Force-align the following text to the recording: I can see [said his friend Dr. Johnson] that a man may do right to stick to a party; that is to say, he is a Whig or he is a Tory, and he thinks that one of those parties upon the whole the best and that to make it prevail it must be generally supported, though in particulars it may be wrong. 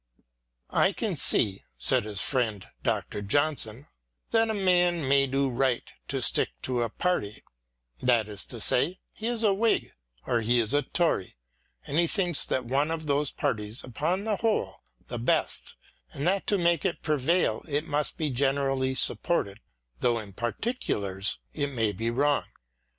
I 0.71 0.93
can 0.93 1.15
see 1.15 1.63
[said 1.77 2.05
his 2.05 2.21
friend 2.23 2.65
Dr. 2.81 3.21
Johnson] 3.21 3.85
that 4.31 4.49
a 4.49 4.53
man 4.55 5.07
may 5.07 5.27
do 5.27 5.47
right 5.47 5.83
to 6.07 6.23
stick 6.23 6.49
to 6.63 6.81
a 6.81 6.89
party; 6.89 7.43
that 8.01 8.27
is 8.27 8.43
to 8.45 8.59
say, 8.59 8.99
he 9.13 9.27
is 9.27 9.43
a 9.43 9.53
Whig 9.53 9.93
or 10.25 10.41
he 10.41 10.59
is 10.59 10.73
a 10.73 10.81
Tory, 10.81 11.35
and 11.85 11.99
he 11.99 12.07
thinks 12.07 12.43
that 12.45 12.65
one 12.65 12.89
of 12.89 13.05
those 13.05 13.29
parties 13.29 13.83
upon 13.83 14.23
the 14.23 14.37
whole 14.37 14.77
the 15.05 15.19
best 15.19 15.75
and 16.13 16.25
that 16.25 16.47
to 16.47 16.57
make 16.57 16.83
it 16.83 17.03
prevail 17.03 17.63
it 17.67 17.85
must 17.87 18.17
be 18.17 18.31
generally 18.31 18.95
supported, 18.95 19.59
though 19.99 20.17
in 20.17 20.33
particulars 20.33 21.37
it 21.53 21.69
may 21.69 21.91
be 21.91 22.09
wrong. 22.09 22.45